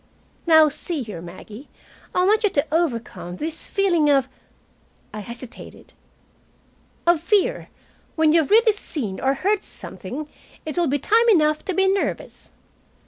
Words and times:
"Now, 0.47 0.67
see 0.67 1.03
here, 1.03 1.21
Maggie, 1.21 1.69
I 2.15 2.23
want 2.25 2.43
you 2.43 2.49
to 2.49 2.65
overcome 2.71 3.35
this 3.37 3.67
feeling 3.67 4.09
of" 4.09 4.27
I 5.13 5.19
hesitated 5.19 5.93
"of 7.05 7.21
fear. 7.21 7.69
When 8.15 8.33
you 8.33 8.41
have 8.41 8.49
really 8.49 8.73
seen 8.73 9.19
or 9.19 9.35
heard 9.35 9.63
something, 9.63 10.27
it 10.65 10.75
will 10.75 10.87
be 10.87 10.97
time 10.97 11.29
enough 11.29 11.63
to 11.65 11.75
be 11.75 11.87
nervous." 11.87 12.49